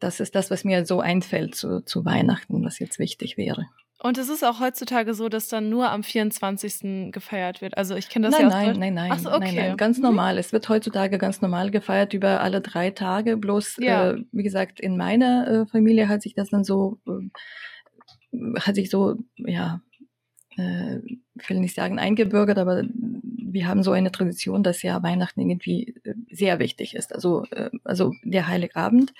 Das 0.00 0.20
ist 0.20 0.34
das, 0.34 0.50
was 0.50 0.64
mir 0.64 0.86
so 0.86 1.00
einfällt 1.00 1.54
zu, 1.54 1.84
zu 1.84 2.04
Weihnachten, 2.04 2.64
was 2.64 2.78
jetzt 2.78 2.98
wichtig 2.98 3.36
wäre. 3.36 3.66
Und 4.00 4.16
es 4.16 4.28
ist 4.28 4.44
auch 4.44 4.60
heutzutage 4.60 5.12
so, 5.12 5.28
dass 5.28 5.48
dann 5.48 5.70
nur 5.70 5.90
am 5.90 6.04
24. 6.04 7.10
gefeiert 7.10 7.60
wird. 7.60 7.76
Also 7.76 7.96
ich 7.96 8.08
kenne 8.08 8.28
das 8.28 8.38
nein, 8.38 8.48
ja 8.48 8.56
Nein, 8.56 8.78
nein, 8.78 8.94
nein, 8.94 9.18
so, 9.18 9.32
okay. 9.32 9.46
nein, 9.46 9.54
nein, 9.56 9.76
ganz 9.76 9.96
mhm. 9.98 10.04
normal. 10.04 10.38
Es 10.38 10.52
wird 10.52 10.68
heutzutage 10.68 11.18
ganz 11.18 11.40
normal 11.40 11.72
gefeiert 11.72 12.14
über 12.14 12.40
alle 12.40 12.60
drei 12.60 12.90
Tage. 12.90 13.36
Bloß, 13.36 13.78
ja. 13.80 14.12
äh, 14.12 14.24
wie 14.30 14.44
gesagt, 14.44 14.78
in 14.78 14.96
meiner 14.96 15.48
äh, 15.48 15.66
Familie 15.66 16.08
hat 16.08 16.22
sich 16.22 16.34
das 16.34 16.50
dann 16.50 16.62
so, 16.62 17.00
äh, 17.08 18.60
hat 18.60 18.76
sich 18.76 18.88
so, 18.88 19.16
ja, 19.36 19.80
äh, 20.56 20.98
ich 21.40 21.50
will 21.50 21.58
nicht 21.58 21.74
sagen 21.74 21.98
eingebürgert, 21.98 22.58
aber 22.58 22.84
wir 23.50 23.66
haben 23.66 23.82
so 23.82 23.90
eine 23.90 24.12
Tradition, 24.12 24.62
dass 24.62 24.82
ja 24.82 25.02
Weihnachten 25.02 25.40
irgendwie 25.40 25.94
sehr 26.30 26.58
wichtig 26.58 26.94
ist. 26.94 27.14
Also, 27.14 27.44
äh, 27.50 27.70
also 27.84 28.12
der 28.22 28.48
Heiligabend 28.48 29.12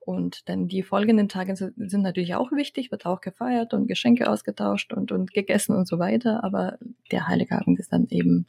und 0.00 0.48
dann 0.48 0.68
die 0.68 0.82
folgenden 0.82 1.28
Tage 1.28 1.56
sind 1.56 2.02
natürlich 2.02 2.34
auch 2.34 2.52
wichtig, 2.52 2.90
wird 2.90 3.06
auch 3.06 3.20
gefeiert 3.20 3.74
und 3.74 3.86
Geschenke 3.86 4.30
ausgetauscht 4.30 4.92
und, 4.92 5.12
und 5.12 5.32
gegessen 5.32 5.76
und 5.76 5.86
so 5.86 5.98
weiter. 5.98 6.44
Aber 6.44 6.78
der 7.10 7.28
Heiligabend 7.28 7.78
ist 7.78 7.92
dann 7.92 8.06
eben 8.10 8.46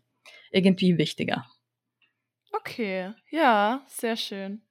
irgendwie 0.51 0.97
wichtiger. 0.97 1.45
Okay, 2.53 3.13
ja, 3.29 3.81
sehr 3.88 4.15
schön. 4.15 4.62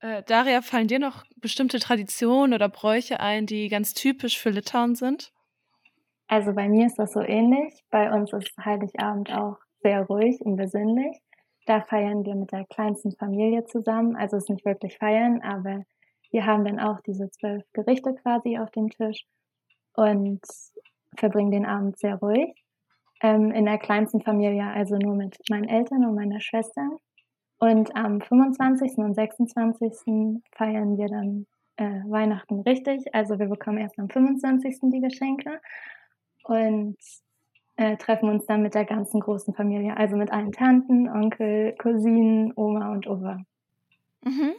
Äh, 0.00 0.22
Daria, 0.24 0.62
fallen 0.62 0.88
dir 0.88 0.98
noch 0.98 1.24
bestimmte 1.36 1.80
Traditionen 1.80 2.54
oder 2.54 2.68
Bräuche 2.68 3.20
ein, 3.20 3.46
die 3.46 3.68
ganz 3.68 3.94
typisch 3.94 4.38
für 4.38 4.50
Litauen 4.50 4.94
sind? 4.94 5.32
Also 6.28 6.52
bei 6.52 6.68
mir 6.68 6.86
ist 6.86 6.98
das 6.98 7.12
so 7.14 7.20
ähnlich. 7.20 7.82
Bei 7.90 8.12
uns 8.12 8.32
ist 8.32 8.50
Heiligabend 8.62 9.32
auch 9.32 9.56
sehr 9.82 10.02
ruhig 10.02 10.40
und 10.40 10.56
besinnlich. 10.56 11.16
Da 11.68 11.82
feiern 11.82 12.24
wir 12.24 12.34
mit 12.34 12.50
der 12.50 12.64
kleinsten 12.64 13.12
Familie 13.12 13.66
zusammen. 13.66 14.16
Also 14.16 14.38
es 14.38 14.44
ist 14.44 14.48
nicht 14.48 14.64
wirklich 14.64 14.96
feiern, 14.96 15.42
aber 15.42 15.84
wir 16.30 16.46
haben 16.46 16.64
dann 16.64 16.80
auch 16.80 16.98
diese 17.02 17.30
zwölf 17.30 17.62
Gerichte 17.74 18.14
quasi 18.14 18.56
auf 18.56 18.70
dem 18.70 18.88
Tisch 18.88 19.26
und 19.92 20.40
verbringen 21.18 21.50
den 21.50 21.66
Abend 21.66 21.98
sehr 21.98 22.14
ruhig. 22.14 22.54
Ähm, 23.20 23.50
in 23.50 23.66
der 23.66 23.76
kleinsten 23.76 24.22
Familie, 24.22 24.64
also 24.64 24.96
nur 24.96 25.14
mit 25.14 25.36
meinen 25.50 25.68
Eltern 25.68 26.06
und 26.06 26.14
meiner 26.14 26.40
Schwester. 26.40 26.88
Und 27.58 27.94
am 27.94 28.22
25. 28.22 28.96
und 28.96 29.12
26. 29.12 30.40
feiern 30.52 30.96
wir 30.96 31.08
dann 31.08 31.46
äh, 31.76 32.00
Weihnachten 32.08 32.60
richtig. 32.60 33.14
Also 33.14 33.38
wir 33.38 33.46
bekommen 33.46 33.76
erst 33.76 33.98
am 33.98 34.08
25. 34.08 34.78
die 34.84 35.00
Geschenke. 35.00 35.60
Und 36.44 36.96
äh, 37.78 37.96
treffen 37.96 38.28
uns 38.28 38.44
dann 38.44 38.62
mit 38.62 38.74
der 38.74 38.84
ganzen 38.84 39.20
großen 39.20 39.54
Familie, 39.54 39.96
also 39.96 40.16
mit 40.16 40.32
allen 40.32 40.50
Tanten, 40.50 41.08
Onkel, 41.08 41.76
Cousinen, 41.78 42.52
Oma 42.56 42.90
und 42.90 43.06
Opa. 43.06 43.40
Mhm. 44.24 44.52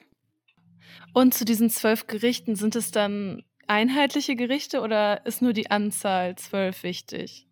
Und 1.13 1.33
zu 1.33 1.43
diesen 1.43 1.69
zwölf 1.69 2.07
Gerichten 2.07 2.55
sind 2.55 2.77
es 2.77 2.91
dann 2.91 3.43
einheitliche 3.67 4.37
Gerichte 4.37 4.79
oder 4.79 5.25
ist 5.25 5.41
nur 5.41 5.51
die 5.51 5.69
Anzahl 5.69 6.37
zwölf 6.37 6.83
wichtig? 6.83 7.45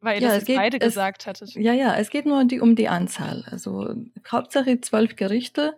Weil 0.00 0.22
ihr 0.22 0.28
ja, 0.28 0.34
das 0.34 0.46
geht, 0.46 0.56
beide 0.56 0.80
es, 0.80 0.94
gesagt 0.94 1.26
hattet. 1.26 1.54
Ja, 1.54 1.74
ja, 1.74 1.94
es 1.96 2.08
geht 2.08 2.24
nur 2.24 2.44
die, 2.46 2.60
um 2.60 2.74
die 2.74 2.88
Anzahl. 2.88 3.44
Also 3.50 3.94
Hauptsache 4.30 4.80
zwölf 4.80 5.14
Gerichte 5.14 5.76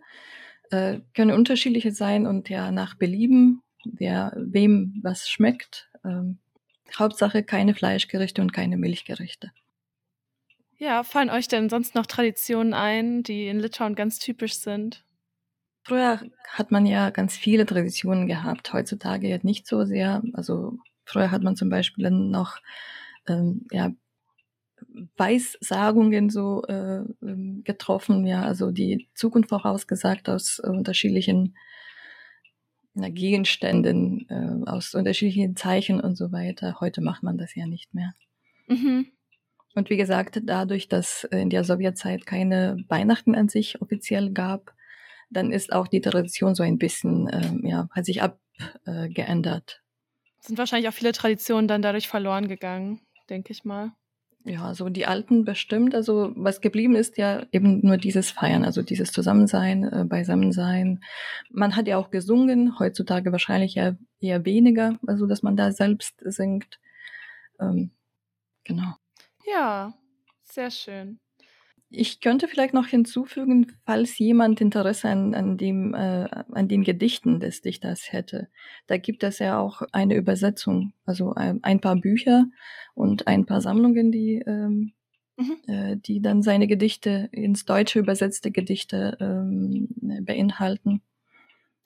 äh, 0.71 1.01
können 1.17 1.33
unterschiedliche 1.33 1.91
sein 1.91 2.25
und 2.25 2.49
ja 2.49 2.71
nach 2.71 2.95
Belieben, 2.95 3.63
wer 3.85 4.33
wem 4.37 5.01
was 5.03 5.29
schmeckt. 5.29 5.91
Ähm, 6.05 6.39
Hauptsache 6.97 7.43
keine 7.43 7.75
Fleischgerichte 7.75 8.41
und 8.41 8.53
keine 8.53 8.77
Milchgerichte. 8.77 9.51
Ja, 10.79 11.03
fallen 11.03 11.31
euch 11.31 11.49
denn 11.49 11.69
sonst 11.69 11.95
noch 11.95 12.07
Traditionen 12.07 12.73
ein, 12.73 13.23
die 13.25 13.49
in 13.49 13.59
Litauen 13.59 13.97
ganz 13.97 14.21
typisch 14.21 14.55
sind? 14.55 15.05
Früher 15.83 16.21
hat 16.49 16.71
man 16.71 16.87
ja 16.87 17.11
ganz 17.11 17.37
viele 17.37 17.67
Traditionen 17.67 18.27
gehabt, 18.27 18.73
heutzutage 18.73 19.29
jetzt 19.29 19.45
nicht 19.45 19.67
so 19.67 19.85
sehr. 19.85 20.23
Also 20.35 20.79
früher 21.05 21.31
hat 21.31 21.43
man 21.43 21.57
zum 21.57 21.69
Beispiel 21.69 22.11
noch 22.11 22.59
ähm, 23.27 23.67
ja, 23.73 23.91
Weissagungen 25.17 26.31
so 26.31 26.63
äh, 26.65 27.03
ähm, 27.23 27.63
getroffen, 27.65 28.27
ja, 28.27 28.43
also 28.43 28.71
die 28.71 29.09
Zukunft 29.15 29.49
vorausgesagt 29.49 30.29
aus 30.29 30.61
äh, 30.63 30.69
unterschiedlichen 30.69 31.57
na, 32.99 33.09
Gegenständen, 33.09 34.27
äh, 34.29 34.71
aus 34.71 34.95
unterschiedlichen 34.95 35.57
Zeichen 35.57 36.01
und 36.01 36.17
so 36.17 36.33
weiter. 36.33 36.81
Heute 36.81 37.01
macht 37.01 37.23
man 37.23 37.39
das 37.39 37.55
ja 37.55 37.67
nicht 37.67 37.95
mehr. 37.95 38.15
Mhm. 38.67 39.07
Und 39.75 39.91
wie 39.91 39.97
gesagt, 39.97 40.41
dadurch, 40.45 40.89
dass 40.89 41.25
in 41.25 41.51
der 41.51 41.65
Sowjetzeit 41.65 42.27
keine 42.27 42.85
Weihnachten 42.89 43.35
an 43.35 43.49
sich 43.49 43.81
offiziell 43.81 44.33
gab, 44.33 44.75
dann 45.31 45.53
ist 45.53 45.73
auch 45.73 45.89
die 45.89 46.01
Tradition 46.01 46.55
so 46.55 46.63
ein 46.63 46.79
bisschen, 46.79 47.29
äh, 47.29 47.69
ja, 47.69 47.89
hat 47.93 48.07
sich 48.07 48.23
abgeändert. 48.23 49.83
Äh, 49.83 50.47
Sind 50.47 50.59
wahrscheinlich 50.59 50.89
auch 50.89 50.95
viele 50.95 51.13
Traditionen 51.13 51.69
dann 51.69 51.83
dadurch 51.83 52.09
verloren 52.09 52.49
gegangen, 52.49 53.01
denke 53.29 53.53
ich 53.53 53.65
mal. 53.65 53.93
Ja, 54.45 54.73
so 54.75 54.89
die 54.89 55.07
alten 55.07 55.45
bestimmt. 55.45 55.95
Also 55.95 56.33
was 56.37 56.61
geblieben 56.61 56.95
ist 56.95 57.19
ja 57.19 57.45
eben 57.53 57.81
nur 57.85 57.97
dieses 57.99 58.31
Feiern, 58.31 58.65
also 58.65 58.83
dieses 58.83 59.13
Zusammensein, 59.13 59.85
äh, 59.85 60.05
Beisammensein. 60.05 61.01
Man 61.51 61.77
hat 61.77 61.87
ja 61.87 61.99
auch 61.99 62.11
gesungen, 62.11 62.79
heutzutage 62.79 63.33
wahrscheinlich 63.33 63.75
ja 63.75 63.97
eher 64.21 64.45
weniger, 64.45 64.99
also 65.07 65.27
dass 65.27 65.43
man 65.43 65.57
da 65.57 65.73
selbst 65.73 66.15
singt. 66.25 66.79
Ähm, 67.61 67.91
Genau. 68.69 68.95
Ja, 69.47 69.95
sehr 70.45 70.71
schön. 70.71 71.19
Ich 71.91 72.21
könnte 72.21 72.49
vielleicht 72.49 72.75
noch 72.75 72.87
hinzufügen, 72.87 73.73
falls 73.87 74.19
jemand 74.19 74.61
Interesse 74.61 75.09
an, 75.09 75.35
an, 75.35 75.57
dem, 75.57 75.95
äh, 75.95 76.29
an 76.53 76.69
den 76.69 76.85
Gedichten 76.85 77.41
des 77.41 77.63
Dichters 77.63 78.13
hätte. 78.13 78.49
Da 78.87 78.99
gibt 78.99 79.25
es 79.25 79.39
ja 79.39 79.59
auch 79.59 79.81
eine 79.93 80.15
Übersetzung, 80.15 80.93
also 81.07 81.33
ein, 81.33 81.61
ein 81.63 81.81
paar 81.81 81.97
Bücher 81.97 82.45
und 82.95 83.27
ein 83.27 83.47
paar 83.47 83.63
Sammlungen, 83.63 84.13
die, 84.13 84.43
ähm, 84.47 84.93
mhm. 85.39 85.57
äh, 85.67 85.97
die 85.97 86.21
dann 86.21 86.43
seine 86.43 86.67
Gedichte 86.67 87.31
ins 87.33 87.65
Deutsche 87.65 88.01
übersetzte 88.01 88.51
Gedichte 88.51 89.17
ähm, 89.21 89.89
beinhalten. 90.23 91.01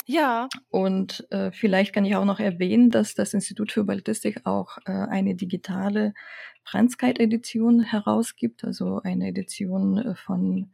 Ja. 0.07 0.49
Und 0.69 1.27
äh, 1.31 1.53
vielleicht 1.53 1.93
kann 1.93 2.05
ich 2.05 2.17
auch 2.17 2.25
noch 2.25 2.41
erwähnen, 2.41 2.91
dass 2.91 3.15
das 3.15 3.35
Institut 3.35 3.73
für 3.73 3.85
Ballistik 3.85 4.41
auch 4.45 4.79
äh, 4.87 4.93
eine 4.93 5.35
digitale 5.35 6.15
Franzkeit-Edition 6.65 7.81
herausgibt, 7.81 8.65
also 8.65 9.01
eine 9.03 9.29
Edition 9.29 9.99
äh, 9.99 10.15
von 10.15 10.73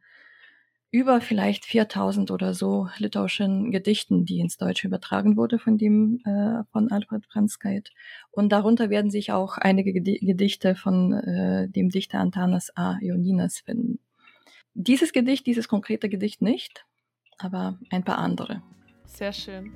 über 0.90 1.20
vielleicht 1.20 1.66
4000 1.66 2.30
oder 2.30 2.54
so 2.54 2.88
litauischen 2.96 3.70
Gedichten, 3.70 4.24
die 4.24 4.40
ins 4.40 4.56
Deutsche 4.56 4.86
übertragen 4.86 5.36
wurde 5.36 5.58
von 5.58 5.76
dem 5.76 6.20
äh, 6.24 6.64
von 6.72 6.90
Alfred 6.90 7.26
Franzkeit. 7.26 7.90
Und 8.30 8.50
darunter 8.50 8.88
werden 8.88 9.10
sich 9.10 9.30
auch 9.30 9.58
einige 9.58 9.92
Gedichte 9.92 10.74
von 10.74 11.12
äh, 11.12 11.68
dem 11.68 11.90
Dichter 11.90 12.20
Antanas 12.20 12.74
A. 12.74 12.96
Ioninas 13.02 13.58
finden. 13.58 13.98
Dieses 14.72 15.12
Gedicht, 15.12 15.46
dieses 15.46 15.68
konkrete 15.68 16.08
Gedicht 16.08 16.40
nicht, 16.40 16.86
aber 17.36 17.78
ein 17.90 18.04
paar 18.04 18.18
andere. 18.18 18.62
Sehr 19.18 19.32
schön. 19.32 19.72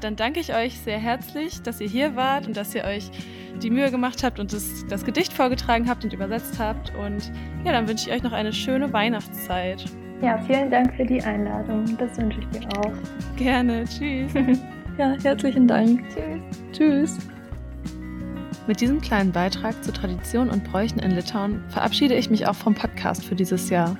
Dann 0.00 0.14
danke 0.14 0.38
ich 0.38 0.54
euch 0.54 0.78
sehr 0.78 0.98
herzlich, 0.98 1.60
dass 1.62 1.80
ihr 1.80 1.88
hier 1.88 2.14
wart 2.14 2.46
und 2.46 2.56
dass 2.56 2.72
ihr 2.76 2.84
euch 2.84 3.10
die 3.60 3.70
Mühe 3.70 3.90
gemacht 3.90 4.22
habt 4.22 4.38
und 4.38 4.52
das, 4.52 4.86
das 4.86 5.04
Gedicht 5.04 5.32
vorgetragen 5.32 5.88
habt 5.88 6.04
und 6.04 6.12
übersetzt 6.12 6.60
habt. 6.60 6.94
Und 6.94 7.32
ja, 7.64 7.72
dann 7.72 7.88
wünsche 7.88 8.08
ich 8.08 8.14
euch 8.14 8.22
noch 8.22 8.30
eine 8.30 8.52
schöne 8.52 8.92
Weihnachtszeit. 8.92 9.84
Ja, 10.22 10.38
vielen 10.38 10.70
Dank 10.70 10.94
für 10.94 11.04
die 11.04 11.20
Einladung. 11.20 11.84
Das 11.98 12.16
wünsche 12.18 12.38
ich 12.38 12.46
dir 12.60 12.68
auch. 12.78 12.92
Gerne. 13.34 13.82
Tschüss. 13.84 14.32
ja, 14.98 15.16
herzlichen 15.20 15.66
Dank. 15.66 16.04
Tschüss. 16.14 16.62
Tschüss. 16.70 17.18
Mit 18.68 18.80
diesem 18.80 19.00
kleinen 19.00 19.32
Beitrag 19.32 19.82
zu 19.82 19.92
Tradition 19.92 20.50
und 20.50 20.62
Bräuchen 20.62 21.00
in 21.00 21.10
Litauen 21.10 21.64
verabschiede 21.70 22.14
ich 22.14 22.30
mich 22.30 22.46
auch 22.46 22.54
vom 22.54 22.76
Podcast 22.76 23.24
für 23.24 23.34
dieses 23.34 23.70
Jahr. 23.70 23.96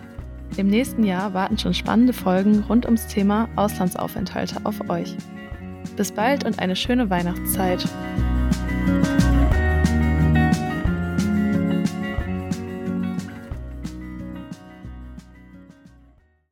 Im 0.56 0.68
nächsten 0.68 1.04
Jahr 1.04 1.34
warten 1.34 1.58
schon 1.58 1.74
spannende 1.74 2.12
Folgen 2.12 2.60
rund 2.68 2.86
ums 2.86 3.06
Thema 3.06 3.48
Auslandsaufenthalte 3.56 4.56
auf 4.64 4.88
euch. 4.88 5.14
Bis 5.96 6.12
bald 6.12 6.44
und 6.44 6.58
eine 6.58 6.76
schöne 6.76 7.10
Weihnachtszeit. 7.10 7.86